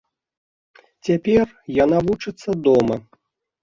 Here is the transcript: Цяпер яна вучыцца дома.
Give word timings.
Цяпер 1.09 1.45
яна 1.83 1.97
вучыцца 2.11 2.61
дома. 2.69 2.95